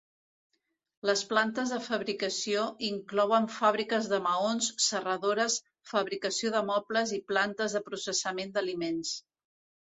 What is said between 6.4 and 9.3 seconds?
de mobles i plantes de processament d'aliments.